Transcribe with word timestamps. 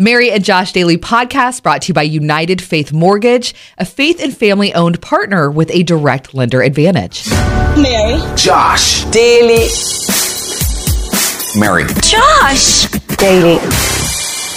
Mary 0.00 0.30
and 0.30 0.44
Josh 0.44 0.70
Daily 0.70 0.96
podcast 0.96 1.64
brought 1.64 1.82
to 1.82 1.88
you 1.88 1.94
by 1.94 2.02
United 2.02 2.62
Faith 2.62 2.92
Mortgage, 2.92 3.52
a 3.78 3.84
faith 3.84 4.22
and 4.22 4.36
family 4.36 4.72
owned 4.72 5.02
partner 5.02 5.50
with 5.50 5.72
a 5.72 5.82
direct 5.82 6.34
lender 6.34 6.62
advantage. 6.62 7.28
Mary. 7.76 8.20
Josh. 8.36 9.04
Daily. 9.06 9.66
Mary. 11.58 11.84
Josh. 12.00 12.86
Daily. 13.16 13.54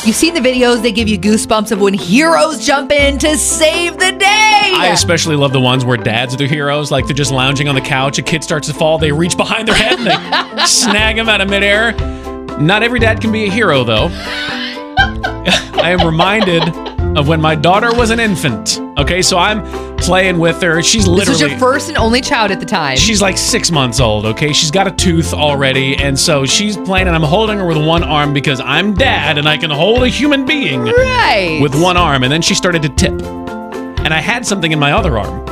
You've 0.05 0.15
seen 0.15 0.35
the 0.35 0.41
videos, 0.41 0.83
they 0.83 0.91
give 0.91 1.07
you 1.07 1.17
goosebumps 1.17 1.71
of 1.71 1.81
when 1.81 1.95
heroes 1.95 2.63
jump 2.63 2.91
in 2.91 3.17
to 3.17 3.35
save 3.35 3.93
the 3.93 4.11
day. 4.11 4.27
I 4.75 4.91
especially 4.93 5.37
love 5.37 5.53
the 5.53 5.59
ones 5.59 5.83
where 5.83 5.97
dads 5.97 6.35
are 6.35 6.37
the 6.37 6.47
heroes. 6.47 6.91
Like 6.91 7.07
they're 7.07 7.15
just 7.15 7.31
lounging 7.31 7.67
on 7.67 7.73
the 7.73 7.81
couch, 7.81 8.19
a 8.19 8.21
kid 8.21 8.43
starts 8.43 8.67
to 8.67 8.75
fall, 8.75 8.99
they 8.99 9.11
reach 9.11 9.35
behind 9.35 9.67
their 9.67 9.75
head 9.75 9.97
and 9.97 10.59
they 10.59 10.65
snag 10.67 11.17
him 11.17 11.27
out 11.29 11.41
of 11.41 11.49
midair. 11.49 11.93
Not 12.59 12.83
every 12.83 12.99
dad 12.99 13.21
can 13.21 13.31
be 13.31 13.45
a 13.45 13.49
hero, 13.49 13.83
though. 13.83 14.09
I 15.81 15.89
am 15.89 16.05
reminded 16.05 16.61
of 17.17 17.27
when 17.27 17.41
my 17.41 17.55
daughter 17.55 17.93
was 17.93 18.11
an 18.11 18.19
infant. 18.19 18.79
Okay, 18.99 19.23
so 19.23 19.37
I'm 19.37 19.63
playing 19.97 20.37
with 20.37 20.61
her. 20.61 20.83
She's 20.83 21.05
this 21.05 21.07
literally. 21.07 21.43
was 21.43 21.51
your 21.51 21.59
first 21.59 21.89
and 21.89 21.97
only 21.97 22.21
child 22.21 22.51
at 22.51 22.59
the 22.59 22.67
time. 22.67 22.97
She's 22.97 23.19
like 23.19 23.35
six 23.35 23.71
months 23.71 23.99
old, 23.99 24.25
okay? 24.25 24.53
She's 24.53 24.69
got 24.69 24.85
a 24.85 24.91
tooth 24.91 25.33
already, 25.33 25.97
and 25.97 26.19
so 26.19 26.45
she's 26.45 26.77
playing, 26.77 27.07
and 27.07 27.15
I'm 27.15 27.23
holding 27.23 27.57
her 27.57 27.65
with 27.65 27.83
one 27.83 28.03
arm 28.03 28.31
because 28.31 28.59
I'm 28.59 28.93
dad 28.93 29.39
and 29.39 29.49
I 29.49 29.57
can 29.57 29.71
hold 29.71 30.03
a 30.03 30.07
human 30.07 30.45
being 30.45 30.81
right. 30.83 31.59
with 31.61 31.73
one 31.73 31.97
arm. 31.97 32.23
And 32.23 32.31
then 32.31 32.43
she 32.43 32.53
started 32.53 32.83
to 32.83 32.89
tip, 32.89 33.19
and 33.19 34.13
I 34.13 34.19
had 34.19 34.45
something 34.45 34.71
in 34.71 34.77
my 34.77 34.91
other 34.91 35.17
arm. 35.17 35.49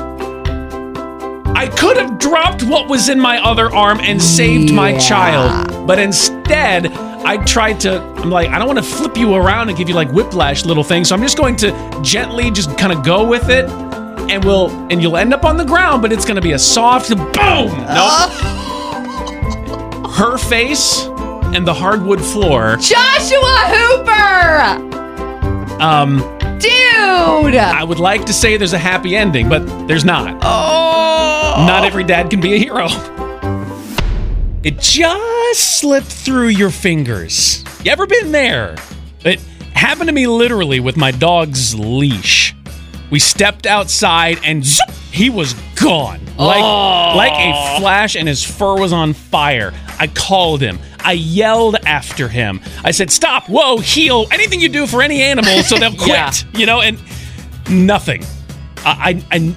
I 1.56 1.68
could 1.68 1.98
have 1.98 2.20
dropped 2.20 2.62
what 2.64 2.88
was 2.88 3.10
in 3.10 3.20
my 3.20 3.44
other 3.44 3.74
arm 3.74 4.00
and 4.00 4.22
saved 4.22 4.72
my 4.72 4.96
child, 4.98 5.88
but 5.88 5.98
instead, 5.98 7.09
I 7.26 7.38
tried 7.46 7.80
to. 7.82 8.02
I'm 8.02 8.30
like, 8.30 8.50
I 8.50 8.58
don't 8.60 8.68
want 8.68 8.80
to 8.80 8.84
flip 8.86 9.18
you 9.18 9.36
around 9.36 9.70
and 9.70 9.78
give 9.78 9.90
you 9.90 9.96
like 9.96 10.10
whiplash 10.12 10.66
little 10.66 10.84
things, 10.84 11.10
so 11.10 11.16
I'm 11.16 11.22
just 11.22 11.38
going 11.38 11.56
to 11.58 12.00
gently 12.04 12.50
just 12.52 12.78
kind 12.78 12.92
of 12.92 13.04
go 13.04 13.28
with 13.28 13.50
it. 13.50 13.70
And 13.70 14.44
we'll 14.46 14.70
and 14.92 15.02
you'll 15.02 15.18
end 15.18 15.34
up 15.34 15.44
on 15.44 15.58
the 15.58 15.66
ground, 15.66 16.02
but 16.02 16.12
it's 16.14 16.26
gonna 16.26 16.42
be 16.42 16.52
a 16.54 16.60
soft 16.60 17.10
boom. 17.10 17.26
Nope. 17.34 18.32
Her 20.12 20.38
face 20.38 21.06
and 21.56 21.66
the 21.66 21.74
hardwood 21.74 22.22
floor. 22.22 22.76
Joshua 22.76 23.58
Hooper! 23.74 24.88
Um, 25.82 26.18
Dude! 26.60 27.56
I 27.56 27.84
would 27.84 28.00
like 28.00 28.26
to 28.26 28.34
say 28.34 28.58
there's 28.58 28.74
a 28.74 28.78
happy 28.78 29.16
ending, 29.16 29.48
but 29.50 29.66
there's 29.88 30.04
not. 30.06 30.38
oh! 30.42 31.66
Not 31.66 31.86
every 31.86 32.04
dad 32.04 32.30
can 32.30 32.42
be 32.42 32.54
a 32.54 32.58
hero. 32.58 32.88
It 34.62 34.78
just 34.80 35.80
slipped 35.80 36.08
through 36.08 36.50
your 36.50 36.70
fingers. 36.70 37.64
You 37.82 37.92
ever 37.92 38.06
been 38.06 38.34
there? 38.34 38.76
It 39.24 39.40
happened 39.74 40.10
to 40.10 40.14
me 40.14 40.28
literally 40.28 40.82
with 40.82 40.98
my 40.98 41.12
dog's 41.12 41.74
leash. 41.80 42.54
We 43.10 43.20
stepped 43.20 43.66
outside 43.66 44.38
and 44.44 44.66
zoop, 44.66 44.90
he 45.12 45.30
was 45.30 45.54
gone. 45.82 46.20
Like, 46.38 47.16
like 47.16 47.32
a 47.34 47.80
flash, 47.80 48.16
and 48.16 48.28
his 48.28 48.44
fur 48.44 48.76
was 48.76 48.92
on 48.92 49.14
fire. 49.14 49.74
I 49.98 50.08
called 50.08 50.62
him. 50.62 50.78
I 51.00 51.14
yelled 51.14 51.78
after 51.86 52.28
him. 52.28 52.60
I 52.84 52.92
said, 52.92 53.12
Stop, 53.12 53.48
whoa, 53.50 53.78
heel, 53.78 54.28
anything 54.32 54.60
you 54.60 54.70
do 54.70 54.88
for 54.88 55.02
any 55.02 55.22
animal 55.22 55.64
so 55.64 55.78
they'll 55.78 55.92
quit. 55.96 56.10
Yeah. 56.10 56.32
You 56.54 56.66
know, 56.66 56.82
and 56.82 57.00
nothing. 57.70 58.24
I, 58.86 59.24
I, 59.32 59.38
I, 59.38 59.56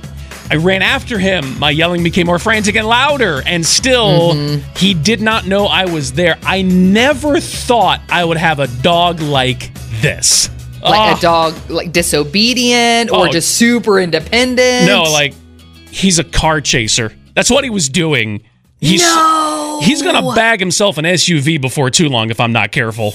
I 0.52 0.56
ran 0.56 0.82
after 0.82 1.18
him. 1.18 1.58
My 1.58 1.70
yelling 1.70 2.02
became 2.02 2.26
more 2.26 2.38
frantic 2.38 2.76
and 2.76 2.86
louder, 2.86 3.42
and 3.46 3.64
still, 3.64 4.34
he 4.76 4.92
did 4.92 5.22
not 5.22 5.46
know 5.46 5.64
I 5.64 5.86
was 5.86 6.12
there. 6.12 6.36
I 6.42 6.60
never 6.60 7.40
thought 7.40 8.02
I 8.10 8.22
would 8.22 8.36
have 8.36 8.58
a 8.58 8.66
dog 8.82 9.20
like 9.20 9.72
this. 10.02 10.50
like 10.82 10.92
Ah. 11.00 11.16
a 11.16 11.20
dog, 11.22 11.54
like 11.70 11.90
disobedient 11.92 13.10
or 13.10 13.28
Oh. 13.28 13.32
just 13.32 13.54
super 13.56 13.98
independent. 13.98 14.86
No, 14.86 15.04
like 15.04 15.32
he's 15.90 16.18
a 16.18 16.24
car 16.24 16.60
chaser. 16.60 17.12
That's 17.34 17.48
what 17.48 17.64
he 17.64 17.70
was 17.70 17.88
doing. 17.88 18.42
He's, 18.80 19.00
No. 19.00 19.80
He's 19.82 20.02
gonna 20.02 20.34
bag 20.34 20.58
himself 20.60 20.98
an 20.98 21.06
SUV 21.06 21.56
before 21.60 21.88
too 21.88 22.08
long 22.10 22.30
if 22.30 22.40
I'm 22.40 22.52
not 22.52 22.72
careful. 22.72 23.14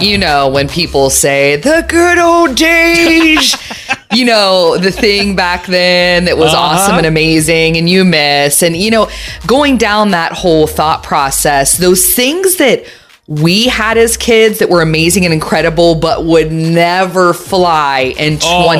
you 0.00 0.18
know, 0.18 0.48
when 0.48 0.68
people 0.68 1.08
say 1.10 1.56
the 1.56 1.84
good 1.88 2.18
old 2.18 2.56
days, 2.56 3.56
you 4.14 4.24
know, 4.24 4.76
the 4.78 4.90
thing 4.90 5.36
back 5.36 5.66
then 5.66 6.24
that 6.26 6.36
was 6.38 6.52
Uh-huh. 6.54 6.62
awesome 6.62 6.96
and 6.98 7.06
amazing 7.06 7.76
and 7.76 7.88
you 7.88 8.04
miss. 8.04 8.62
And, 8.62 8.76
you 8.76 8.90
know, 8.90 9.08
going 9.46 9.76
down 9.76 10.10
that 10.12 10.32
whole 10.32 10.66
thought 10.66 11.02
process, 11.02 11.76
those 11.76 12.14
things 12.14 12.56
that 12.56 12.84
we 13.26 13.64
had 13.68 13.96
as 13.96 14.16
kids 14.16 14.58
that 14.58 14.68
were 14.68 14.82
amazing 14.82 15.24
and 15.24 15.32
incredible, 15.32 15.94
but 15.94 16.24
would 16.24 16.52
never 16.52 17.32
fly 17.32 18.14
in 18.18 18.38
Oh. 18.42 18.72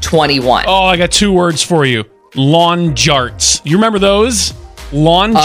2021. 0.00 0.64
Oh, 0.68 0.84
I 0.84 0.96
got 0.96 1.10
two 1.10 1.32
words 1.32 1.62
for 1.62 1.84
you: 1.84 2.04
lawn 2.36 2.90
jarts. 2.94 3.60
You 3.64 3.76
remember 3.76 3.98
those 3.98 4.54
lawn 4.94 5.36
Uh, 5.36 5.40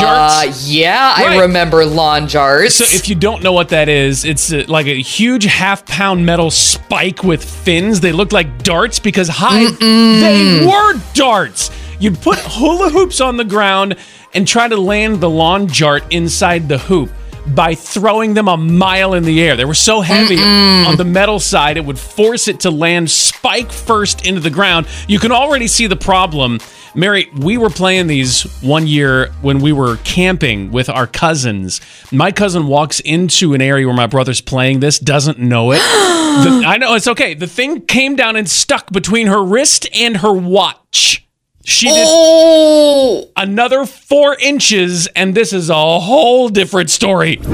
jarts? 0.45 0.65
yeah, 0.67 1.13
I 1.17 1.39
remember 1.41 1.83
lawn 1.85 2.27
jarts. 2.27 2.71
So 2.71 2.83
if 2.85 3.09
you 3.09 3.15
don't 3.15 3.41
know 3.43 3.51
what 3.51 3.69
that 3.69 3.89
is, 3.89 4.23
it's 4.23 4.53
uh 4.53 4.63
like 4.67 4.85
a 4.85 5.01
huge 5.01 5.45
half-pound 5.45 6.25
metal 6.25 6.51
spike 6.51 7.23
with 7.23 7.43
fins. 7.43 7.99
They 7.99 8.11
look 8.11 8.31
like 8.31 8.63
darts 8.63 8.99
because 8.99 9.27
hi, 9.27 9.65
they 9.79 10.65
were 10.65 10.93
darts. 11.13 11.71
You'd 11.99 12.21
put 12.21 12.37
hula 12.39 12.89
hoops 12.89 13.19
on 13.19 13.37
the 13.37 13.43
ground 13.43 13.95
and 14.33 14.47
try 14.47 14.67
to 14.67 14.77
land 14.77 15.19
the 15.19 15.29
lawn 15.29 15.67
jart 15.67 16.03
inside 16.11 16.69
the 16.69 16.77
hoop 16.77 17.09
by 17.47 17.73
throwing 17.73 18.35
them 18.35 18.47
a 18.47 18.55
mile 18.55 19.15
in 19.15 19.23
the 19.23 19.41
air. 19.41 19.55
They 19.55 19.65
were 19.65 19.73
so 19.73 20.01
heavy 20.01 20.39
on 20.39 20.97
the 20.97 21.03
metal 21.05 21.39
side, 21.39 21.77
it 21.77 21.83
would 21.85 21.97
force 21.97 22.47
it 22.47 22.59
to 22.61 22.69
land 22.69 23.09
spike 23.09 23.71
first 23.71 24.25
into 24.27 24.39
the 24.39 24.51
ground. 24.51 24.85
You 25.07 25.17
can 25.19 25.31
already 25.31 25.65
see 25.67 25.87
the 25.87 25.95
problem. 25.95 26.59
Mary, 26.95 27.29
we 27.37 27.57
were 27.57 27.69
playing 27.69 28.07
these 28.07 28.43
one 28.61 28.87
year 28.87 29.31
when 29.41 29.59
we 29.59 29.71
were 29.71 29.97
camping 29.97 30.71
with 30.71 30.89
our 30.89 31.05
cousins. 31.05 31.81
My 32.11 32.31
cousin 32.31 32.67
walks 32.67 32.99
into 32.99 33.53
an 33.53 33.61
area 33.61 33.85
where 33.85 33.95
my 33.95 34.07
brother's 34.07 34.41
playing 34.41 34.79
this, 34.79 34.99
doesn't 34.99 35.39
know 35.39 35.71
it. 35.71 35.81
The- 36.29 36.63
I 36.65 36.77
know, 36.77 36.93
it's 36.93 37.07
okay. 37.07 37.33
The 37.33 37.47
thing 37.47 37.81
came 37.81 38.15
down 38.15 38.35
and 38.35 38.47
stuck 38.47 38.91
between 38.91 39.27
her 39.27 39.43
wrist 39.43 39.89
and 39.93 40.17
her 40.17 40.31
watch. 40.31 41.27
She 41.65 41.87
did 41.87 42.05
oh, 42.07 43.29
another 43.35 43.85
four 43.85 44.35
inches, 44.39 45.07
and 45.07 45.33
this 45.35 45.51
is 45.53 45.69
a 45.71 45.99
whole 45.99 46.47
different 46.49 46.91
story. 46.91 47.37
Good, 47.37 47.47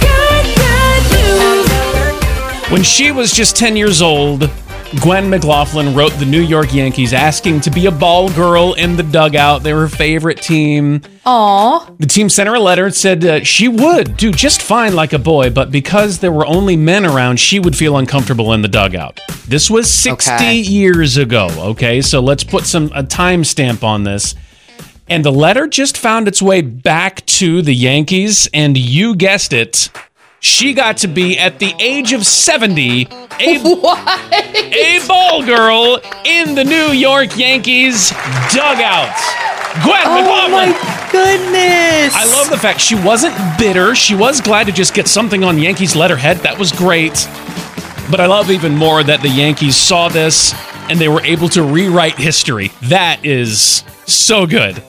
good. 0.00 0.18
When 2.70 2.82
she 2.82 3.12
was 3.12 3.32
just 3.32 3.56
10 3.56 3.76
years 3.76 4.02
old, 4.02 4.50
Gwen 5.02 5.28
McLaughlin 5.28 5.94
wrote 5.94 6.12
the 6.14 6.24
New 6.24 6.40
York 6.40 6.72
Yankees 6.72 7.12
asking 7.12 7.60
to 7.60 7.70
be 7.70 7.86
a 7.86 7.90
ball 7.90 8.30
girl 8.32 8.72
in 8.72 8.96
the 8.96 9.02
dugout. 9.02 9.62
They 9.62 9.74
were 9.74 9.80
her 9.82 9.88
favorite 9.88 10.40
team. 10.40 11.02
aw. 11.26 11.86
The 11.98 12.06
team 12.06 12.30
sent 12.30 12.48
her 12.48 12.54
a 12.54 12.60
letter 12.60 12.86
and 12.86 12.94
said 12.94 13.22
uh, 13.22 13.44
she 13.44 13.68
would 13.68 14.16
do 14.16 14.32
just 14.32 14.62
fine 14.62 14.94
like 14.94 15.12
a 15.12 15.18
boy, 15.18 15.50
but 15.50 15.70
because 15.70 16.20
there 16.20 16.32
were 16.32 16.46
only 16.46 16.74
men 16.74 17.04
around, 17.04 17.38
she 17.38 17.60
would 17.60 17.76
feel 17.76 17.98
uncomfortable 17.98 18.54
in 18.54 18.62
the 18.62 18.68
dugout. 18.68 19.20
This 19.46 19.70
was 19.70 19.90
60 19.92 20.32
Okay. 20.32 20.54
years 20.56 21.18
ago, 21.18 21.48
okay? 21.58 22.00
So 22.00 22.20
let's 22.20 22.42
put 22.42 22.64
some 22.64 22.86
a 22.94 23.02
timestamp 23.02 23.84
on 23.84 24.04
this. 24.04 24.34
And 25.10 25.22
the 25.24 25.32
letter 25.32 25.66
just 25.66 25.98
found 25.98 26.28
its 26.28 26.40
way 26.40 26.62
back 26.62 27.24
to 27.26 27.60
the 27.60 27.74
Yankees, 27.74 28.48
and 28.54 28.76
you 28.76 29.14
guessed 29.16 29.52
it. 29.52 29.90
She 30.40 30.72
got 30.72 30.98
to 30.98 31.08
be 31.08 31.36
at 31.38 31.58
the 31.58 31.74
age 31.80 32.12
of 32.12 32.24
70 32.24 33.08
a, 33.10 33.10
a 33.40 35.04
ball 35.08 35.44
girl 35.44 36.00
in 36.24 36.54
the 36.54 36.62
New 36.64 36.92
York 36.92 37.36
Yankees 37.36 38.10
dugout. 38.52 39.14
Gwen 39.82 40.02
Oh 40.04 40.20
McLaughlin. 40.20 40.70
my 40.70 41.08
goodness. 41.10 42.14
I 42.14 42.24
love 42.36 42.50
the 42.50 42.56
fact 42.58 42.80
she 42.80 42.94
wasn't 42.94 43.34
bitter. 43.58 43.94
She 43.96 44.14
was 44.14 44.40
glad 44.40 44.66
to 44.66 44.72
just 44.72 44.94
get 44.94 45.08
something 45.08 45.42
on 45.42 45.58
Yankees 45.58 45.96
letterhead. 45.96 46.38
That 46.38 46.56
was 46.58 46.70
great. 46.72 47.14
But 48.10 48.20
I 48.20 48.26
love 48.26 48.50
even 48.50 48.74
more 48.76 49.02
that 49.02 49.20
the 49.22 49.28
Yankees 49.28 49.76
saw 49.76 50.08
this 50.08 50.54
and 50.88 50.98
they 51.00 51.08
were 51.08 51.22
able 51.22 51.48
to 51.50 51.62
rewrite 51.62 52.16
history. 52.16 52.70
That 52.82 53.24
is 53.24 53.82
so 54.06 54.46
good. 54.46 54.82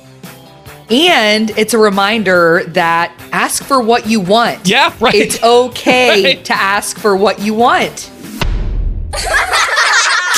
And 0.90 1.52
it's 1.52 1.74
a 1.74 1.78
reminder 1.78 2.64
that 2.70 3.14
ask 3.32 3.64
for 3.64 3.80
what 3.82 4.08
you 4.08 4.20
want. 4.20 4.68
Yeah, 4.68 4.94
right. 5.00 5.14
It's 5.14 5.42
okay 5.44 6.24
Right. 6.36 6.46
to 6.46 6.54
ask 6.54 6.98
for 6.98 7.16
what 7.16 7.40
you 7.40 7.54
want. 7.54 8.10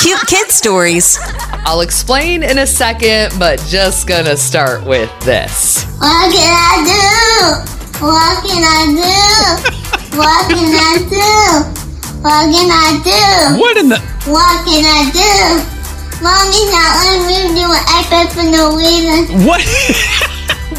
Cute 0.02 0.20
kid 0.26 0.50
stories. 0.50 1.18
I'll 1.64 1.80
explain 1.80 2.42
in 2.42 2.58
a 2.58 2.66
second, 2.66 3.38
but 3.38 3.60
just 3.68 4.06
gonna 4.08 4.36
start 4.36 4.84
with 4.84 5.08
this. 5.20 5.84
What 6.00 6.32
can 6.32 6.52
I 6.52 6.74
do? 6.84 8.04
What 8.04 8.44
can 8.44 8.62
I 8.66 8.82
do? 8.98 10.18
What 10.18 10.48
can 10.50 10.74
I 10.74 10.98
do? 11.08 11.82
What 12.20 12.50
can 12.52 12.70
I 12.70 13.00
do? 13.04 13.58
What 13.60 13.76
in 13.76 13.88
the 13.88 13.98
What 14.26 14.66
can 14.66 14.84
I 14.84 15.10
do? 15.12 15.81
Mommy's 16.22 16.70
not 16.70 16.90
letting 17.02 17.26
me 17.26 17.60
do 17.60 17.66
an 17.66 17.84
iPad 17.98 18.30
for 18.32 18.42
no 18.44 18.76
reason. 18.76 19.44
what 19.46 19.60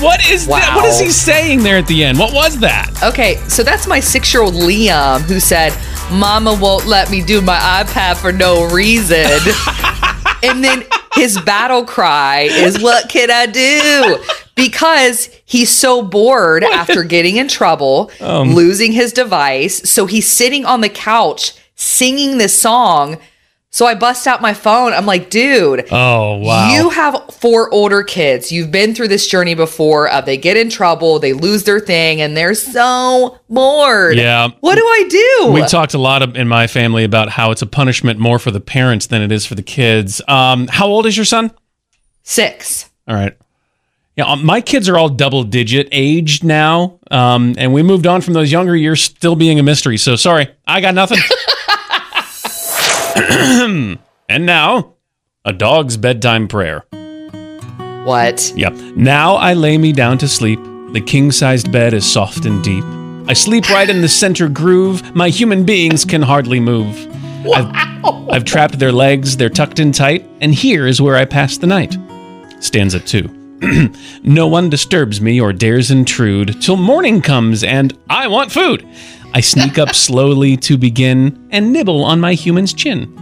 What 0.02 0.30
is 0.30 0.48
that? 0.48 0.74
What 0.76 0.86
is 0.86 1.00
he 1.00 1.12
saying 1.12 1.64
there 1.64 1.78
at 1.78 1.88
the 1.88 2.04
end? 2.04 2.18
What 2.18 2.34
was 2.34 2.60
that? 2.60 2.92
Okay, 3.04 3.36
so 3.48 3.64
that's 3.64 3.88
my 3.88 4.00
six 4.00 4.34
year 4.34 4.44
old 4.44 4.54
Liam 4.56 5.22
who 5.22 5.40
said, 5.40 5.72
Mama 6.12 6.58
won't 6.60 6.86
let 6.88 7.10
me 7.10 7.24
do 7.24 7.42
my 7.42 7.58
iPad 7.86 8.18
for 8.18 8.32
no 8.34 8.66
reason. 8.70 9.26
and 10.44 10.64
then 10.64 10.84
his 11.14 11.40
battle 11.42 11.86
cry 11.86 12.42
is, 12.52 12.82
What 12.82 13.08
can 13.10 13.30
I 13.32 13.46
do? 13.46 14.18
Because 14.56 15.30
he's 15.46 15.70
so 15.70 16.02
bored 16.02 16.64
after 16.64 17.04
getting 17.04 17.38
in 17.38 17.48
trouble, 17.48 18.12
Um. 18.20 18.54
losing 18.54 18.92
his 18.92 19.14
device. 19.14 19.90
So 19.90 20.06
he's 20.06 20.28
sitting 20.30 20.66
on 20.66 20.82
the 20.82 20.90
couch 20.90 21.54
singing 21.76 22.40
this 22.40 22.60
song. 22.60 23.18
So 23.74 23.88
I 23.88 23.96
bust 23.96 24.28
out 24.28 24.40
my 24.40 24.54
phone. 24.54 24.94
I'm 24.94 25.08
like, 25.08 25.32
dude, 25.32 25.88
Oh 25.90 26.36
wow. 26.38 26.76
you 26.76 26.92
have 26.92 27.20
four 27.34 27.74
older 27.74 28.04
kids. 28.04 28.52
You've 28.52 28.70
been 28.70 28.94
through 28.94 29.08
this 29.08 29.26
journey 29.26 29.56
before. 29.56 30.08
Of 30.10 30.26
they 30.26 30.38
get 30.38 30.58
in 30.58 30.70
trouble, 30.70 31.18
they 31.18 31.34
lose 31.34 31.64
their 31.64 31.80
thing, 31.80 32.22
and 32.22 32.38
they're 32.38 32.54
so 32.54 33.40
bored. 33.50 34.16
Yeah. 34.16 34.50
What 34.60 34.76
do 34.76 34.84
I 34.86 35.08
do? 35.10 35.52
we 35.54 35.66
talked 35.66 35.96
a 35.96 35.98
lot 35.98 36.22
of, 36.22 36.36
in 36.38 36.48
my 36.48 36.68
family 36.68 37.04
about 37.04 37.30
how 37.30 37.50
it's 37.50 37.64
a 37.64 37.66
punishment 37.66 38.20
more 38.20 38.38
for 38.38 38.52
the 38.52 38.60
parents 38.62 39.08
than 39.08 39.24
it 39.24 39.32
is 39.32 39.44
for 39.44 39.56
the 39.56 39.64
kids. 39.64 40.22
Um, 40.28 40.68
how 40.68 40.86
old 40.86 41.08
is 41.08 41.18
your 41.18 41.26
son? 41.26 41.50
Six. 42.22 42.92
All 43.08 43.16
right. 43.16 43.36
Yeah, 44.16 44.26
um, 44.26 44.46
my 44.46 44.62
kids 44.62 44.88
are 44.88 45.00
all 45.00 45.10
double 45.10 45.44
digit 45.44 45.88
aged 45.92 46.44
now, 46.44 47.00
um, 47.10 47.56
and 47.58 47.74
we 47.74 47.82
moved 47.82 48.06
on 48.06 48.22
from 48.22 48.36
those 48.36 48.52
younger 48.52 48.76
years 48.76 49.02
still 49.02 49.36
being 49.36 49.58
a 49.60 49.64
mystery. 49.64 49.98
So 49.98 50.16
sorry, 50.16 50.50
I 50.68 50.80
got 50.80 50.94
nothing. 50.94 51.18
and 54.30 54.46
now, 54.46 54.94
a 55.46 55.54
dog's 55.54 55.98
bedtime 55.98 56.48
prayer. 56.48 56.86
What? 58.06 58.52
Yep. 58.56 58.74
Now 58.96 59.36
I 59.36 59.54
lay 59.54 59.78
me 59.78 59.92
down 59.92 60.18
to 60.20 60.28
sleep. 60.28 60.60
The 60.94 61.02
king 61.02 61.32
sized 61.32 61.72
bed 61.72 61.94
is 61.94 62.12
soft 62.12 62.46
and 62.46 62.64
deep. 62.64 62.84
I 63.28 63.34
sleep 63.34 63.70
right 63.70 63.90
in 63.90 64.02
the 64.02 64.08
center 64.08 64.50
groove. 64.50 65.16
My 65.16 65.30
human 65.30 65.64
beings 65.66 66.04
can 66.06 66.22
hardly 66.22 66.60
move. 66.60 67.08
I've, 67.54 67.72
I've 68.30 68.46
trapped 68.46 68.80
their 68.80 68.92
legs, 68.92 69.38
they're 69.38 69.50
tucked 69.50 69.80
in 69.80 69.92
tight, 69.92 70.26
and 70.42 70.54
here 70.54 70.88
is 70.88 71.02
where 71.02 71.16
I 71.16 71.26
pass 71.26 71.58
the 71.58 71.68
night. 71.68 71.96
Stanza 72.60 73.00
2. 73.00 73.90
no 74.24 74.48
one 74.48 74.70
disturbs 74.70 75.22
me 75.22 75.40
or 75.40 75.54
dares 75.54 75.92
intrude 75.92 76.62
till 76.62 76.76
morning 76.76 77.22
comes 77.22 77.64
and 77.64 77.98
I 78.10 78.28
want 78.28 78.52
food. 78.52 78.88
I 79.36 79.42
sneak 79.42 79.80
up 79.80 79.96
slowly 79.96 80.58
to 80.58 80.78
begin 80.78 81.48
and 81.52 81.74
nibble 81.74 82.04
on 82.04 82.20
my 82.20 82.34
human's 82.34 82.74
chin. 82.74 83.20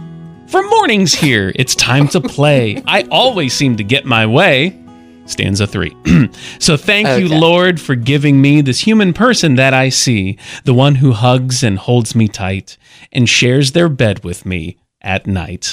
For 0.48 0.62
morning's 0.62 1.14
here, 1.14 1.52
it's 1.54 1.74
time 1.74 2.08
to 2.08 2.20
play. 2.20 2.82
I 2.86 3.02
always 3.10 3.54
seem 3.54 3.76
to 3.78 3.84
get 3.84 4.04
my 4.04 4.26
way. 4.26 4.78
Stanza 5.24 5.66
3. 5.66 5.96
so 6.58 6.76
thank 6.76 7.18
you, 7.18 7.28
Lord, 7.28 7.80
for 7.80 7.94
giving 7.94 8.42
me 8.42 8.60
this 8.60 8.80
human 8.80 9.14
person 9.14 9.54
that 9.54 9.72
I 9.72 9.88
see, 9.88 10.36
the 10.64 10.74
one 10.74 10.96
who 10.96 11.12
hugs 11.12 11.62
and 11.62 11.78
holds 11.78 12.14
me 12.14 12.28
tight 12.28 12.76
and 13.12 13.28
shares 13.28 13.72
their 13.72 13.88
bed 13.88 14.24
with 14.24 14.44
me 14.44 14.76
at 15.00 15.26
night. 15.26 15.72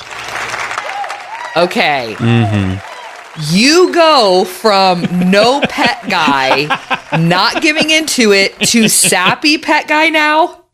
Okay. 1.58 2.16
Mm-hmm. 2.18 2.89
You 3.42 3.94
go 3.94 4.44
from 4.44 5.04
no 5.32 5.62
pet 5.62 6.10
guy, 6.10 6.66
not 7.18 7.62
giving 7.62 7.90
into 7.90 8.34
it, 8.34 8.60
to 8.68 8.90
sappy 8.90 9.58
pet 9.58 9.88
guy 9.88 10.10
now. 10.10 10.66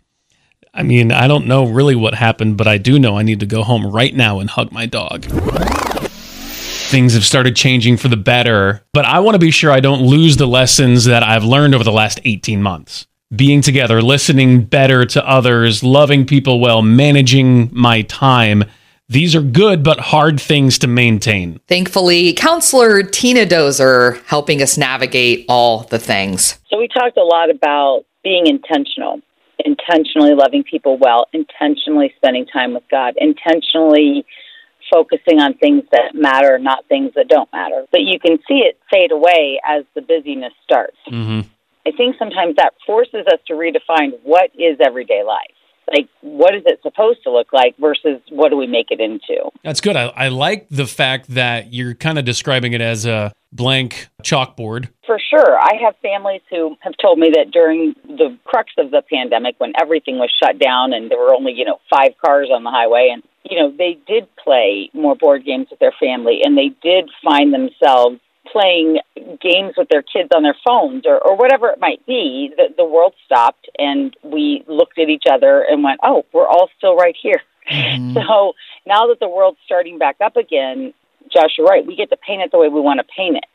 I 0.73 0.81
mean, 0.81 1.11
I 1.11 1.27
don't 1.27 1.45
know 1.45 1.65
really 1.65 1.95
what 1.95 2.15
happened, 2.15 2.57
but 2.57 2.67
I 2.67 2.79
do 2.79 2.97
know 2.97 3.17
I 3.17 3.23
need 3.23 3.39
to 3.41 3.45
go 3.45 3.61
home 3.61 3.85
right 3.85 4.13
now 4.13 4.39
and 4.39 4.49
hug 4.49 4.71
my 4.71 4.87
dog. 4.87 5.25
Things 5.25 7.13
have 7.13 7.23
started 7.23 7.55
changing 7.55 7.97
for 7.97 8.07
the 8.07 8.17
better, 8.17 8.83
but 8.93 9.05
I 9.05 9.19
want 9.19 9.35
to 9.35 9.39
be 9.39 9.51
sure 9.51 9.71
I 9.71 9.79
don't 9.79 10.01
lose 10.01 10.37
the 10.37 10.47
lessons 10.47 11.05
that 11.05 11.23
I've 11.23 11.43
learned 11.43 11.75
over 11.75 11.83
the 11.83 11.91
last 11.91 12.19
18 12.25 12.63
months. 12.63 13.05
Being 13.35 13.61
together, 13.61 14.01
listening 14.01 14.63
better 14.63 15.05
to 15.05 15.27
others, 15.27 15.83
loving 15.83 16.25
people 16.25 16.59
well, 16.59 16.81
managing 16.81 17.69
my 17.71 18.01
time. 18.03 18.65
These 19.07 19.35
are 19.35 19.41
good 19.41 19.83
but 19.83 19.99
hard 19.99 20.41
things 20.41 20.79
to 20.79 20.87
maintain. 20.87 21.59
Thankfully, 21.67 22.33
counselor 22.33 23.03
Tina 23.03 23.45
Dozer 23.45 24.23
helping 24.25 24.61
us 24.61 24.77
navigate 24.77 25.45
all 25.47 25.83
the 25.83 25.99
things. 25.99 26.57
So 26.69 26.79
we 26.79 26.87
talked 26.87 27.17
a 27.17 27.23
lot 27.23 27.51
about 27.51 28.05
being 28.23 28.47
intentional, 28.47 29.21
intentionally 29.59 30.33
loving 30.33 30.63
people 30.63 30.97
well, 30.97 31.27
intentionally 31.33 32.13
spending 32.17 32.47
time 32.47 32.73
with 32.73 32.83
God, 32.89 33.13
intentionally 33.17 34.25
focusing 34.91 35.39
on 35.39 35.53
things 35.55 35.83
that 35.91 36.15
matter, 36.15 36.57
not 36.57 36.85
things 36.87 37.11
that 37.15 37.27
don't 37.27 37.51
matter. 37.53 37.85
But 37.91 38.01
you 38.01 38.19
can 38.19 38.37
see 38.47 38.59
it 38.59 38.79
fade 38.91 39.11
away 39.11 39.59
as 39.67 39.83
the 39.93 40.01
busyness 40.01 40.53
starts. 40.63 40.97
Mm-hmm. 41.07 41.47
I 41.87 41.91
think 41.95 42.15
sometimes 42.17 42.55
that 42.55 42.73
forces 42.85 43.25
us 43.27 43.39
to 43.47 43.53
redefine 43.53 44.13
what 44.23 44.49
is 44.57 44.77
everyday 44.83 45.23
life. 45.23 45.54
Like, 45.91 46.09
what 46.21 46.55
is 46.55 46.63
it 46.65 46.79
supposed 46.81 47.23
to 47.23 47.31
look 47.31 47.53
like 47.53 47.77
versus 47.77 48.21
what 48.29 48.49
do 48.49 48.57
we 48.57 48.67
make 48.67 48.87
it 48.89 48.99
into? 48.99 49.49
That's 49.63 49.81
good. 49.81 49.95
I, 49.95 50.07
I 50.07 50.27
like 50.29 50.67
the 50.69 50.87
fact 50.87 51.27
that 51.29 51.73
you're 51.73 51.93
kind 51.93 52.17
of 52.17 52.25
describing 52.25 52.73
it 52.73 52.81
as 52.81 53.05
a 53.05 53.33
blank 53.51 54.09
chalkboard. 54.23 54.89
For 55.05 55.19
sure. 55.19 55.57
I 55.57 55.75
have 55.83 55.95
families 56.01 56.41
who 56.49 56.75
have 56.81 56.93
told 57.01 57.19
me 57.19 57.31
that 57.35 57.51
during 57.51 57.95
the 58.03 58.37
crux 58.43 58.71
of 58.77 58.91
the 58.91 59.01
pandemic, 59.09 59.55
when 59.59 59.73
everything 59.79 60.17
was 60.17 60.31
shut 60.43 60.59
down 60.59 60.93
and 60.93 61.09
there 61.09 61.19
were 61.19 61.33
only, 61.33 61.53
you 61.53 61.65
know, 61.65 61.79
five 61.89 62.13
cars 62.23 62.49
on 62.51 62.63
the 62.63 62.71
highway, 62.71 63.09
and, 63.13 63.23
you 63.43 63.59
know, 63.59 63.71
they 63.71 63.97
did 64.07 64.27
play 64.35 64.89
more 64.93 65.15
board 65.15 65.45
games 65.45 65.67
with 65.69 65.79
their 65.79 65.93
family 65.99 66.41
and 66.43 66.57
they 66.57 66.71
did 66.81 67.09
find 67.23 67.53
themselves 67.53 68.19
playing 68.51 68.99
games 69.41 69.73
with 69.77 69.89
their 69.89 70.01
kids 70.01 70.29
on 70.35 70.43
their 70.43 70.55
phones 70.65 71.05
or, 71.05 71.17
or 71.17 71.35
whatever 71.35 71.69
it 71.69 71.79
might 71.79 72.05
be. 72.05 72.53
The, 72.55 72.73
the 72.77 72.85
world 72.85 73.13
stopped 73.25 73.69
and 73.77 74.15
we 74.23 74.63
looked 74.67 74.99
at 74.99 75.09
each 75.09 75.25
other 75.29 75.65
and 75.69 75.83
went, 75.83 75.99
oh, 76.03 76.25
we're 76.33 76.47
all 76.47 76.69
still 76.77 76.95
right 76.95 77.15
here. 77.21 77.41
Mm-hmm. 77.71 78.17
So 78.27 78.53
now 78.85 79.07
that 79.07 79.17
the 79.19 79.27
world's 79.27 79.57
starting 79.65 79.97
back 79.97 80.17
up 80.23 80.37
again, 80.37 80.93
Josh, 81.33 81.55
you're 81.57 81.65
right. 81.65 81.85
We 81.85 81.95
get 81.95 82.09
to 82.11 82.17
paint 82.17 82.43
it 82.43 82.51
the 82.51 82.59
way 82.59 82.69
we 82.69 82.79
want 82.79 82.99
to 82.99 83.05
paint 83.15 83.37
it 83.37 83.45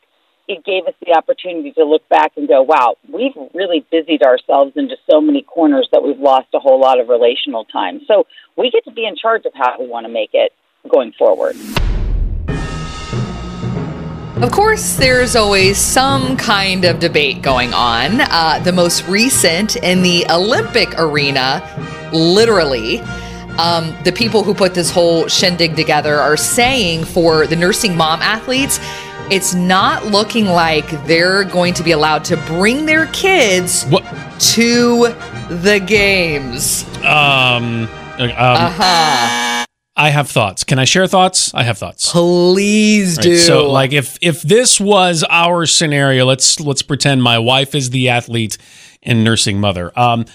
it 0.51 0.65
gave 0.65 0.85
us 0.85 0.93
the 1.05 1.13
opportunity 1.13 1.71
to 1.71 1.85
look 1.85 2.07
back 2.09 2.33
and 2.35 2.47
go, 2.47 2.61
wow, 2.61 2.95
we've 3.11 3.35
really 3.53 3.85
busied 3.91 4.21
ourselves 4.21 4.73
into 4.75 4.95
so 5.09 5.21
many 5.21 5.43
corners 5.43 5.87
that 5.91 6.03
we've 6.03 6.19
lost 6.19 6.47
a 6.53 6.59
whole 6.59 6.79
lot 6.79 6.99
of 6.99 7.07
relational 7.07 7.65
time. 7.65 8.01
So 8.07 8.27
we 8.57 8.69
get 8.69 8.83
to 8.85 8.91
be 8.91 9.05
in 9.05 9.15
charge 9.15 9.45
of 9.45 9.53
how 9.55 9.79
we 9.79 9.87
want 9.87 10.05
to 10.05 10.11
make 10.11 10.31
it 10.33 10.51
going 10.89 11.13
forward. 11.13 11.55
Of 14.41 14.51
course, 14.51 14.95
there's 14.95 15.35
always 15.35 15.77
some 15.77 16.35
kind 16.35 16.83
of 16.83 16.99
debate 16.99 17.43
going 17.43 17.75
on. 17.75 18.21
Uh, 18.21 18.59
the 18.63 18.71
most 18.71 19.07
recent 19.07 19.75
in 19.75 20.01
the 20.01 20.25
Olympic 20.31 20.97
arena, 20.97 21.61
literally. 22.11 23.01
Um, 23.59 23.95
the 24.03 24.11
people 24.11 24.43
who 24.43 24.55
put 24.55 24.73
this 24.73 24.89
whole 24.89 25.27
shindig 25.27 25.75
together 25.75 26.15
are 26.19 26.37
saying 26.37 27.03
for 27.05 27.45
the 27.45 27.55
nursing 27.55 27.95
mom 27.95 28.19
athletes, 28.23 28.79
it's 29.29 29.53
not 29.53 30.07
looking 30.07 30.45
like 30.45 30.89
they're 31.05 31.43
going 31.43 31.75
to 31.75 31.83
be 31.83 31.91
allowed 31.91 32.25
to 32.25 32.37
bring 32.47 32.87
their 32.87 33.05
kids 33.07 33.85
What? 33.85 34.03
to 34.55 35.09
the 35.49 35.79
games. 35.85 36.83
Um, 37.05 37.87
um 38.17 38.31
Uh 38.37 38.69
huh. 38.75 39.50
I 39.95 40.09
have 40.09 40.29
thoughts. 40.29 40.63
Can 40.63 40.79
I 40.79 40.85
share 40.85 41.05
thoughts? 41.07 41.53
I 41.53 41.63
have 41.63 41.77
thoughts. 41.77 42.11
Please 42.11 43.17
Right, 43.17 43.23
do. 43.23 43.37
So, 43.37 43.69
like, 43.71 43.91
if 43.93 44.17
if 44.21 44.41
this 44.41 44.79
was 44.79 45.23
our 45.29 45.65
scenario, 45.65 46.25
let's 46.25 46.59
let's 46.59 46.81
pretend 46.81 47.21
my 47.21 47.39
wife 47.39 47.75
is 47.75 47.89
the 47.89 48.09
athlete 48.09 48.57
and 49.03 49.23
nursing 49.23 49.59
mother. 49.59 49.91
Um, 49.99 50.25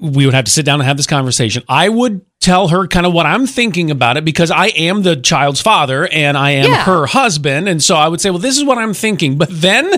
we 0.00 0.24
would 0.24 0.34
have 0.34 0.44
to 0.46 0.50
sit 0.50 0.64
down 0.64 0.80
and 0.80 0.86
have 0.86 0.96
this 0.96 1.06
conversation. 1.08 1.64
I 1.68 1.88
would 1.88 2.24
tell 2.40 2.68
her 2.68 2.86
kind 2.86 3.04
of 3.04 3.12
what 3.12 3.26
I'm 3.26 3.46
thinking 3.46 3.90
about 3.90 4.16
it 4.16 4.24
because 4.24 4.50
I 4.50 4.66
am 4.68 5.02
the 5.02 5.16
child's 5.16 5.60
father 5.60 6.06
and 6.08 6.38
I 6.38 6.52
am 6.52 6.70
Yeah. 6.70 6.84
her 6.84 7.06
husband, 7.06 7.68
and 7.68 7.82
so 7.82 7.96
I 7.96 8.08
would 8.08 8.20
say, 8.20 8.30
well, 8.30 8.38
this 8.38 8.56
is 8.56 8.64
what 8.64 8.78
I'm 8.78 8.94
thinking. 8.94 9.36
But 9.36 9.48
then, 9.50 9.92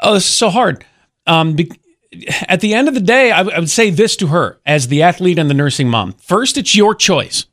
oh, 0.00 0.14
this 0.14 0.26
is 0.26 0.32
so 0.36 0.50
hard. 0.50 0.84
Um, 1.26 1.54
be- 1.54 1.70
at 2.48 2.60
the 2.60 2.74
end 2.74 2.88
of 2.88 2.94
the 2.94 3.00
day, 3.00 3.30
I, 3.30 3.38
w- 3.38 3.56
I 3.56 3.60
would 3.60 3.70
say 3.70 3.90
this 3.90 4.16
to 4.16 4.26
her 4.26 4.58
as 4.66 4.88
the 4.88 5.04
athlete 5.04 5.38
and 5.38 5.48
the 5.48 5.54
nursing 5.54 5.88
mom. 5.88 6.14
First, 6.14 6.58
it's 6.58 6.74
your 6.74 6.92
choice 6.94 7.46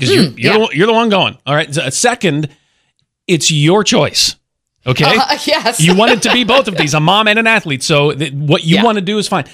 because 0.00 0.14
you're, 0.14 0.24
you're, 0.24 0.32
yeah. 0.38 0.52
the, 0.54 0.58
one- 0.60 0.70
you're 0.72 0.86
the 0.86 0.92
one 0.92 1.08
going. 1.08 1.36
All 1.46 1.54
right. 1.54 1.72
Second, 1.74 2.48
it's 3.26 3.50
your 3.50 3.84
choice. 3.84 4.36
Okay. 4.86 5.04
Uh, 5.04 5.38
yes. 5.46 5.80
you 5.80 5.94
want 5.94 6.12
it 6.12 6.22
to 6.22 6.32
be 6.32 6.44
both 6.44 6.66
of 6.68 6.76
these, 6.76 6.94
a 6.94 7.00
mom 7.00 7.28
and 7.28 7.38
an 7.38 7.46
athlete. 7.46 7.82
So 7.82 8.12
th- 8.12 8.32
what 8.32 8.64
you 8.64 8.76
Yeah. 8.76 8.84
want 8.84 8.96
to 8.96 9.02
do 9.02 9.18
is 9.18 9.28
fine. 9.28 9.44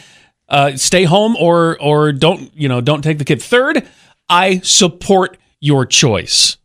Uh, 0.48 0.76
stay 0.76 1.02
home 1.02 1.34
or 1.36 1.76
or 1.82 2.12
don't 2.12 2.52
you 2.56 2.68
know 2.68 2.80
don't 2.80 3.02
take 3.02 3.18
the 3.18 3.24
kid. 3.24 3.42
Third, 3.42 3.84
I 4.28 4.60
support 4.60 5.36
your 5.58 5.84
choice. 5.86 6.56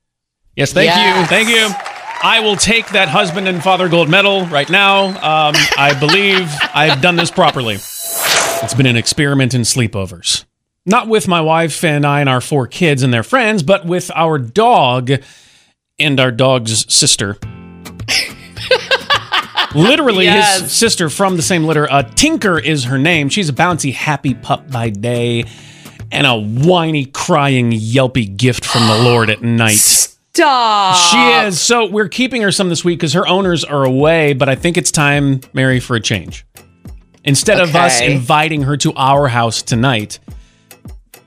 Yes, 0.56 0.72
thank 0.72 0.92
you, 0.92 1.26
thank 1.28 1.50
you. 1.50 1.68
I 2.24 2.42
will 2.42 2.56
take 2.56 2.90
that 2.90 3.10
husband 3.10 3.48
and 3.48 3.64
father 3.64 3.90
gold 3.90 4.08
medal 4.08 4.46
right 4.46 4.70
now. 4.70 5.06
Um, 5.08 5.56
I 5.76 5.98
believe 6.00 6.48
I've 6.76 7.02
done 7.02 7.16
this 7.16 7.32
properly. 7.32 7.76
It's 7.76 8.76
been 8.76 8.86
an 8.86 8.98
experiment 8.98 9.56
in 9.56 9.62
sleepovers. 9.62 10.46
Not 10.86 11.08
with 11.08 11.28
my 11.28 11.42
wife 11.42 11.84
and 11.84 12.06
I 12.06 12.22
and 12.22 12.30
our 12.30 12.42
four 12.42 12.66
kids 12.68 13.04
and 13.04 13.14
their 13.14 13.24
friends, 13.24 13.62
but 13.62 13.86
with 13.86 14.10
our 14.16 14.38
dog 14.40 15.12
and 16.00 16.20
our 16.20 16.32
dog's 16.32 16.92
sister. 16.94 17.38
Literally, 19.76 20.26
Yes. 20.26 20.62
his 20.62 20.72
sister 20.74 21.10
from 21.10 21.38
the 21.38 21.42
same 21.42 21.64
litter. 21.64 21.90
Uh, 21.90 22.04
Tinker 22.04 22.60
is 22.60 22.86
her 22.86 22.98
name. 22.98 23.30
She's 23.30 23.48
a 23.48 23.54
bouncy, 23.54 23.94
happy 23.94 24.34
pup 24.34 24.70
by 24.70 24.90
day, 24.90 25.46
and 26.12 26.28
a 26.28 26.36
whiny, 26.38 27.06
crying, 27.06 27.72
yelpy 27.72 28.26
gift 28.36 28.66
from 28.66 28.86
the 28.88 28.98
Lord 29.04 29.30
at 29.30 29.42
night. 29.44 29.78
Stop. 29.78 30.96
She 30.98 31.48
is. 31.48 31.62
So 31.62 31.86
we're 31.86 32.10
keeping 32.10 32.42
her 32.42 32.52
some 32.52 32.68
this 32.70 32.84
week 32.84 33.00
because 33.00 33.14
her 33.14 33.26
owners 33.28 33.64
are 33.64 33.84
away, 33.86 34.34
but 34.34 34.50
I 34.50 34.56
think 34.56 34.78
it's 34.78 34.92
time, 34.92 35.40
Mary, 35.54 35.80
for 35.80 35.96
a 35.96 36.02
change. 36.02 36.46
Instead 37.24 37.62
of 37.62 37.74
us 37.76 38.02
inviting 38.02 38.64
her 38.64 38.76
to 38.78 38.94
our 38.96 39.28
house 39.30 39.62
tonight, 39.62 40.20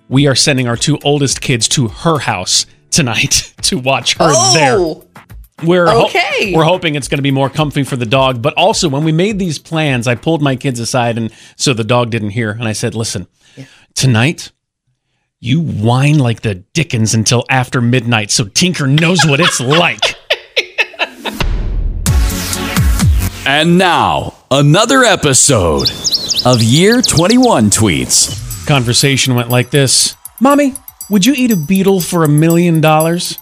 we 0.08 0.26
are 0.26 0.34
sending 0.34 0.68
our 0.68 0.76
two 0.76 0.98
oldest 1.04 1.40
kids 1.40 1.68
to 1.68 1.88
her 1.88 2.18
house 2.18 2.66
tonight 2.90 3.54
to 3.62 3.78
watch 3.78 4.14
her 4.14 4.28
oh. 4.30 4.54
there. 4.54 4.76
Oh, 4.78 5.04
We're 5.66 5.86
ho- 5.86 6.06
Okay. 6.06 6.52
we're 6.54 6.64
hoping 6.64 6.94
it's 6.94 7.08
going 7.08 7.18
to 7.18 7.22
be 7.22 7.30
more 7.30 7.48
comfy 7.50 7.84
for 7.84 7.96
the 7.96 8.06
dog, 8.06 8.42
but 8.42 8.54
also 8.54 8.88
when 8.88 9.04
we 9.04 9.12
made 9.12 9.38
these 9.38 9.58
plans, 9.58 10.06
I 10.06 10.14
pulled 10.14 10.42
my 10.42 10.56
kids 10.56 10.80
aside 10.80 11.16
and 11.16 11.32
so 11.56 11.72
the 11.72 11.84
dog 11.84 12.10
didn't 12.10 12.30
hear, 12.30 12.50
and 12.50 12.64
I 12.64 12.72
said, 12.72 12.94
"Listen, 12.94 13.26
tonight." 13.94 14.50
You 15.40 15.60
whine 15.60 16.16
like 16.16 16.40
the 16.40 16.54
Dickens 16.54 17.12
until 17.12 17.44
after 17.50 17.82
midnight 17.82 18.30
so 18.30 18.44
Tinker 18.46 18.86
knows 18.86 19.26
what 19.26 19.40
it's 19.40 19.60
like. 19.60 20.14
And 23.46 23.76
now, 23.76 24.32
another 24.50 25.04
episode 25.04 25.90
of 26.46 26.62
Year 26.62 27.02
21 27.02 27.68
Tweets. 27.68 28.43
Conversation 28.66 29.34
went 29.34 29.50
like 29.50 29.70
this 29.70 30.16
Mommy, 30.40 30.74
would 31.10 31.26
you 31.26 31.34
eat 31.36 31.50
a 31.50 31.56
beetle 31.56 32.00
for 32.00 32.24
a 32.24 32.28
million 32.28 32.80
dollars? 32.80 33.38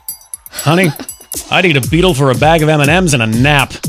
Honey, 0.51 0.89
I'd 1.51 1.65
eat 1.65 1.77
a 1.77 1.89
beetle 1.89 2.15
for 2.15 2.31
a 2.31 2.35
bag 2.35 2.63
of 2.63 2.69
M&Ms 2.69 3.15
and 3.15 3.23
a 3.23 3.27
nap. 3.27 3.73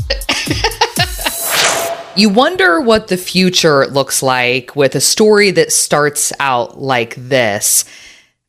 You 2.16 2.28
wonder 2.28 2.80
what 2.80 3.08
the 3.08 3.16
future 3.16 3.88
looks 3.88 4.22
like 4.22 4.76
with 4.76 4.94
a 4.94 5.00
story 5.00 5.50
that 5.50 5.72
starts 5.72 6.32
out 6.38 6.80
like 6.80 7.16
this 7.16 7.84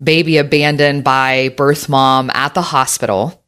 baby 0.04 0.38
abandoned 0.38 1.04
by 1.04 1.50
birth 1.50 1.90
mom 1.90 2.30
at 2.36 2.54
the 2.54 2.62
hospital. 2.62 3.44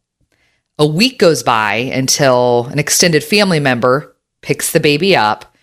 A 0.79 0.87
week 0.87 1.19
goes 1.19 1.43
by 1.43 1.75
until 1.75 2.65
an 2.71 2.79
extended 2.79 3.23
family 3.23 3.59
member 3.59 4.15
picks 4.41 4.71
the 4.71 4.79
baby 4.79 5.15
up. 5.15 5.55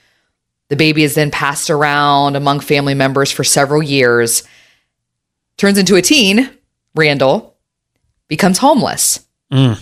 The 0.75 0.79
baby 0.87 1.05
is 1.05 1.15
then 1.15 1.31
passed 1.31 1.71
around 1.71 2.35
among 2.35 2.59
family 2.59 2.95
members 2.95 3.31
for 3.31 3.45
several 3.45 3.81
years, 3.81 4.43
turns 5.57 5.79
into 5.79 5.95
a 5.95 6.03
teen, 6.03 6.51
Randall, 6.97 7.57
becomes 8.27 8.59
homeless 8.59 9.25
mm. 9.53 9.81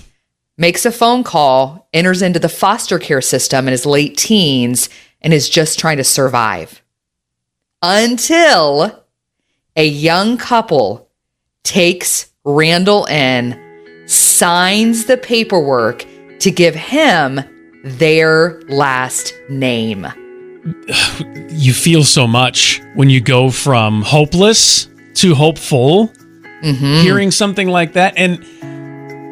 makes 0.59 0.85
a 0.85 0.93
phone 0.93 1.25
call, 1.25 1.89
enters 1.95 2.21
into 2.21 2.39
the 2.39 2.51
foster 2.51 2.99
care 2.99 3.23
system 3.23 3.67
in 3.67 3.73
his 3.73 3.87
late 3.87 4.19
teens, 4.19 4.91
and 5.23 5.33
is 5.33 5.49
just 5.49 5.79
trying 5.79 5.97
to 5.97 6.05
survive. 6.05 6.83
Until 7.81 9.03
a 9.75 9.87
young 9.87 10.37
couple 10.37 11.09
takes 11.63 12.31
Randall 12.45 13.07
in, 13.07 13.59
signs 14.07 15.07
the 15.07 15.17
paperwork 15.17 16.05
to 16.41 16.51
give 16.51 16.75
him 16.75 17.41
their 17.83 18.61
last 18.69 19.33
name. 19.49 20.07
You 21.53 21.75
feel 21.75 22.03
so 22.03 22.27
much 22.27 22.81
when 22.95 23.11
you 23.11 23.21
go 23.21 23.51
from 23.51 24.03
hopeless 24.03 24.89
to 25.15 25.35
hopeful. 25.35 26.09
Mm-hmm. 26.63 27.03
Hearing 27.03 27.31
something 27.31 27.69
like 27.69 27.93
that. 27.93 28.15
And 28.17 28.43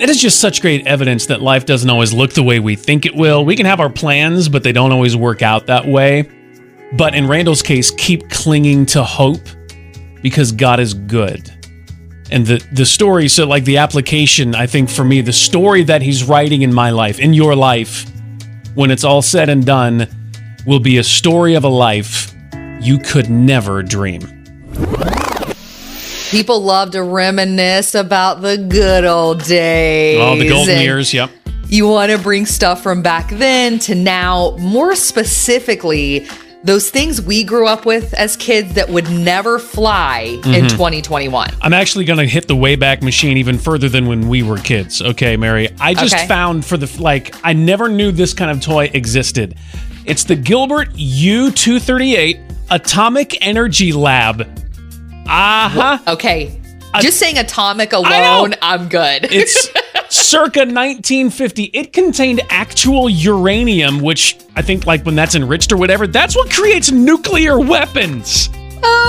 it 0.01 0.09
is 0.09 0.21
just 0.21 0.41
such 0.41 0.61
great 0.61 0.87
evidence 0.87 1.27
that 1.27 1.43
life 1.43 1.67
doesn't 1.67 1.89
always 1.89 2.13
look 2.13 2.33
the 2.33 2.43
way 2.43 2.61
we 2.61 2.77
think 2.77 3.07
it 3.07 3.15
will. 3.15 3.45
We 3.45 3.57
can 3.57 3.67
have 3.67 3.81
our 3.81 3.91
plans, 3.91 4.49
but 4.49 4.63
they 4.63 4.73
don't 4.73 4.93
always 4.93 5.17
work 5.17 5.43
out 5.43 5.67
that 5.67 5.87
way. 5.87 6.31
But 6.93 7.15
in 7.15 7.27
Randall's 7.27 7.63
case, 7.63 7.91
keep 7.91 8.29
clinging 8.31 8.87
to 8.87 9.03
hope 9.03 9.43
because 10.23 10.53
God 10.53 10.81
is 10.81 10.95
good. 10.95 11.51
And 12.31 12.47
the 12.47 12.65
the 12.73 12.87
story, 12.87 13.29
so 13.29 13.47
like 13.47 13.65
the 13.65 13.79
application, 13.79 14.55
I 14.55 14.67
think 14.67 14.89
for 14.89 15.05
me, 15.05 15.21
the 15.21 15.33
story 15.33 15.83
that 15.85 16.01
he's 16.01 16.25
writing 16.25 16.63
in 16.63 16.73
my 16.73 16.91
life, 16.91 17.19
in 17.19 17.35
your 17.35 17.57
life, 17.57 18.11
when 18.75 18.91
it's 18.91 19.05
all 19.05 19.23
said 19.23 19.49
and 19.49 19.67
done, 19.67 20.09
will 20.67 20.81
be 20.81 20.99
a 20.99 21.05
story 21.05 21.55
of 21.55 21.65
a 21.65 21.69
life 21.69 22.35
you 22.81 22.99
could 22.99 23.31
never 23.31 23.83
dream. 23.83 24.21
People 26.31 26.63
love 26.63 26.93
to 26.93 27.03
reminisce 27.03 27.95
about 27.95 28.41
the 28.41 28.57
good 28.57 29.05
old 29.05 29.43
days. 29.45 30.19
Oh, 30.21 30.37
the 30.37 30.49
golden 30.49 30.75
and 30.75 30.83
years, 30.83 31.13
yep. 31.13 31.31
You 31.67 31.89
want 31.89 32.13
to 32.13 32.19
bring 32.19 32.47
stuff 32.47 32.83
from 32.83 33.03
back 33.03 33.29
then 33.31 33.79
to 33.81 33.95
now, 33.95 34.57
more 34.59 34.95
specifically, 34.95 36.27
those 36.63 36.91
things 36.91 37.23
we 37.23 37.43
grew 37.43 37.67
up 37.67 37.87
with 37.87 38.13
as 38.15 38.37
kids 38.37 38.75
that 38.75 38.89
would 38.91 39.11
never 39.11 39.59
fly 39.59 40.39
Mm-hmm. 40.41 40.55
in 40.55 40.69
2021. 40.69 41.51
I'm 41.63 41.73
actually 41.73 42.05
going 42.05 42.19
to 42.19 42.27
hit 42.27 42.49
the 42.49 42.55
Wayback 42.55 43.03
Machine 43.03 43.37
even 43.39 43.59
further 43.59 43.89
than 43.89 44.07
when 44.07 44.29
we 44.29 44.43
were 44.43 44.59
kids. 44.59 45.01
Okay, 45.01 45.37
Mary. 45.37 45.69
I 45.81 45.95
just 45.95 46.15
Okay. 46.15 46.27
found 46.29 46.65
for 46.65 46.77
the 46.77 46.91
like 47.03 47.35
I 47.45 47.53
never 47.55 47.89
knew 47.89 48.13
this 48.13 48.35
kind 48.35 48.51
of 48.51 48.61
toy 48.61 48.91
existed. 48.93 49.57
It's 50.07 50.25
the 50.25 50.37
Gilbert 50.37 50.91
U238 50.95 52.41
Atomic 52.71 53.45
Energy 53.47 53.93
Lab. 53.93 54.43
Uh-huh. 55.27 55.99
Okay. 56.09 56.61
Just 57.01 57.19
saying 57.19 57.39
atomic 57.39 57.93
alone, 57.93 58.55
I'm 58.63 58.89
good. 58.89 59.25
It's 59.31 59.69
circa 60.21 60.61
1950. 60.61 61.65
It 61.65 61.93
contained 61.93 62.41
actual 62.51 63.09
uranium, 63.09 64.01
which 64.01 64.39
I 64.57 64.63
think 64.63 64.87
like 64.87 65.05
when 65.05 65.15
that's 65.15 65.35
enriched 65.35 65.73
or 65.73 65.77
whatever, 65.77 66.07
that's 66.07 66.37
what 66.37 66.51
creates 66.51 66.91
nuclear 66.91 67.59
weapons. 67.59 68.49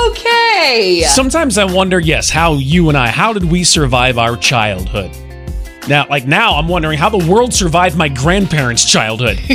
okay. 0.10 1.04
Sometimes 1.08 1.58
I 1.58 1.66
wonder, 1.66 2.00
yes, 2.00 2.30
how 2.30 2.54
you 2.54 2.90
and 2.90 2.98
I, 2.98 3.10
how 3.10 3.34
did 3.34 3.46
we 3.46 3.64
survive 3.64 4.18
our 4.18 4.36
childhood? 4.38 5.12
Now, 5.88 6.08
like 6.10 6.28
now, 6.28 6.56
I'm 6.56 6.68
wondering 6.68 6.98
how 6.98 7.10
the 7.10 7.26
world 7.32 7.54
survived 7.54 7.98
my 7.98 8.08
grandparents' 8.08 8.86
childhood. 8.90 9.40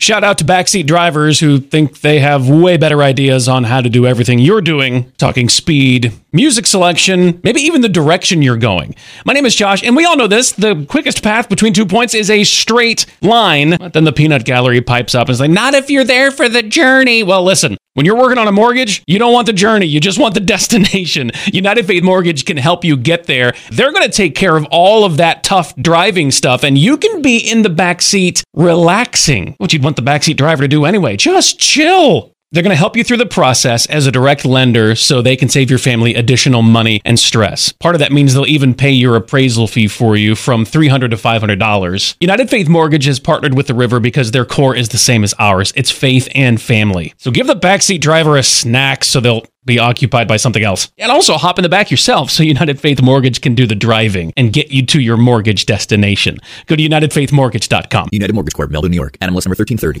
Shout 0.00 0.24
out 0.24 0.38
to 0.38 0.44
backseat 0.44 0.86
drivers 0.86 1.38
who 1.40 1.60
think 1.60 2.00
they 2.00 2.20
have 2.20 2.48
way 2.48 2.78
better 2.78 3.02
ideas 3.02 3.48
on 3.48 3.64
how 3.64 3.82
to 3.82 3.90
do 3.90 4.06
everything 4.06 4.38
you're 4.38 4.62
doing, 4.62 5.12
talking 5.18 5.50
speed, 5.50 6.10
music 6.32 6.66
selection, 6.66 7.40
maybe 7.42 7.60
even 7.60 7.80
the 7.80 7.88
direction 7.88 8.42
you're 8.42 8.56
going. 8.56 8.94
My 9.24 9.32
name 9.32 9.46
is 9.46 9.54
Josh, 9.54 9.82
and 9.82 9.96
we 9.96 10.04
all 10.04 10.16
know 10.16 10.26
this. 10.26 10.52
The 10.52 10.84
quickest 10.88 11.22
path 11.22 11.48
between 11.48 11.72
two 11.72 11.86
points 11.86 12.14
is 12.14 12.30
a 12.30 12.44
straight 12.44 13.06
line. 13.22 13.76
But 13.76 13.92
then 13.92 14.04
the 14.04 14.12
peanut 14.12 14.44
gallery 14.44 14.80
pipes 14.80 15.14
up 15.14 15.28
and 15.28 15.30
is 15.30 15.40
like, 15.40 15.50
not 15.50 15.74
if 15.74 15.90
you're 15.90 16.04
there 16.04 16.30
for 16.30 16.48
the 16.48 16.62
journey. 16.62 17.22
Well, 17.22 17.42
listen, 17.42 17.76
when 17.94 18.06
you're 18.06 18.16
working 18.16 18.38
on 18.38 18.46
a 18.46 18.52
mortgage, 18.52 19.02
you 19.06 19.18
don't 19.18 19.32
want 19.32 19.46
the 19.46 19.52
journey, 19.52 19.86
you 19.86 20.00
just 20.00 20.18
want 20.18 20.34
the 20.34 20.40
destination. 20.50 21.32
United 21.46 21.86
Faith 21.86 22.02
Mortgage 22.02 22.44
can 22.44 22.56
help 22.56 22.84
you 22.84 22.96
get 22.96 23.24
there. 23.24 23.52
They're 23.70 23.92
going 23.92 24.08
to 24.08 24.16
take 24.16 24.34
care 24.34 24.56
of 24.56 24.66
all 24.70 25.04
of 25.04 25.16
that 25.16 25.42
tough 25.44 25.74
driving 25.76 26.30
stuff, 26.30 26.62
and 26.62 26.78
you 26.78 26.96
can 26.96 27.22
be 27.22 27.38
in 27.38 27.62
the 27.62 27.70
back 27.70 28.02
seat 28.02 28.44
relaxing, 28.54 29.54
what 29.58 29.72
you'd 29.72 29.82
want 29.82 29.96
the 29.96 30.02
backseat 30.02 30.36
driver 30.36 30.62
to 30.62 30.68
do 30.68 30.84
anyway. 30.84 31.16
Just 31.16 31.58
chill. 31.58 32.32
They're 32.52 32.64
going 32.64 32.70
to 32.70 32.76
help 32.76 32.96
you 32.96 33.04
through 33.04 33.18
the 33.18 33.26
process 33.26 33.86
as 33.86 34.08
a 34.08 34.10
direct 34.10 34.44
lender 34.44 34.96
so 34.96 35.22
they 35.22 35.36
can 35.36 35.48
save 35.48 35.70
your 35.70 35.78
family 35.78 36.16
additional 36.16 36.62
money 36.62 37.00
and 37.04 37.16
stress. 37.16 37.70
Part 37.70 37.94
of 37.94 38.00
that 38.00 38.10
means 38.10 38.34
they'll 38.34 38.44
even 38.44 38.74
pay 38.74 38.90
your 38.90 39.14
appraisal 39.14 39.68
fee 39.68 39.86
for 39.86 40.16
you 40.16 40.34
from 40.34 40.64
300 40.64 41.12
to 41.12 41.16
$500. 41.16 42.16
United 42.18 42.50
Faith 42.50 42.68
Mortgage 42.68 43.04
has 43.04 43.20
partnered 43.20 43.54
with 43.54 43.68
the 43.68 43.74
River 43.74 44.00
because 44.00 44.32
their 44.32 44.44
core 44.44 44.74
is 44.74 44.88
the 44.88 44.98
same 44.98 45.22
as 45.22 45.32
ours. 45.38 45.72
It's 45.76 45.92
faith 45.92 46.28
and 46.34 46.60
family. 46.60 47.14
So 47.18 47.30
give 47.30 47.46
the 47.46 47.54
backseat 47.54 48.00
driver 48.00 48.36
a 48.36 48.42
snack 48.42 49.04
so 49.04 49.20
they'll 49.20 49.46
be 49.64 49.78
occupied 49.78 50.26
by 50.26 50.36
something 50.36 50.64
else. 50.64 50.90
And 50.98 51.12
also 51.12 51.34
hop 51.34 51.56
in 51.56 51.62
the 51.62 51.68
back 51.68 51.92
yourself 51.92 52.32
so 52.32 52.42
United 52.42 52.80
Faith 52.80 53.00
Mortgage 53.00 53.42
can 53.42 53.54
do 53.54 53.64
the 53.64 53.76
driving 53.76 54.32
and 54.36 54.52
get 54.52 54.72
you 54.72 54.84
to 54.86 55.00
your 55.00 55.16
mortgage 55.16 55.66
destination. 55.66 56.38
Go 56.66 56.74
to 56.74 56.82
unitedfaithmortgage.com. 56.82 58.08
United 58.10 58.32
Mortgage 58.32 58.54
Corp, 58.54 58.72
Melville, 58.72 58.90
New 58.90 58.96
York. 58.96 59.16
NMLS 59.18 59.46
number 59.46 59.54
1330. 59.54 60.00